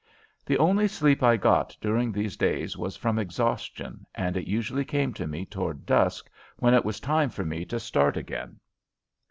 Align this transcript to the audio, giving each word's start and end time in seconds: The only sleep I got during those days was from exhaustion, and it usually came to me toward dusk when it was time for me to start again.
The 0.47 0.57
only 0.57 0.87
sleep 0.87 1.21
I 1.21 1.37
got 1.37 1.77
during 1.79 2.11
those 2.11 2.35
days 2.35 2.75
was 2.75 2.97
from 2.97 3.19
exhaustion, 3.19 4.07
and 4.15 4.35
it 4.35 4.47
usually 4.47 4.83
came 4.83 5.13
to 5.13 5.27
me 5.27 5.45
toward 5.45 5.85
dusk 5.85 6.27
when 6.57 6.73
it 6.73 6.83
was 6.83 6.99
time 6.99 7.29
for 7.29 7.45
me 7.45 7.65
to 7.65 7.79
start 7.79 8.17
again. 8.17 8.59